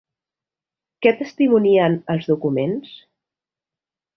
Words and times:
Què 1.05 1.11
testimonien 1.19 1.99
els 2.15 2.31
documents? 2.33 2.97